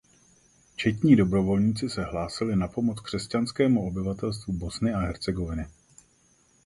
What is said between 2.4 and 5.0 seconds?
na pomoc křesťanskému obyvatelstvu Bosny a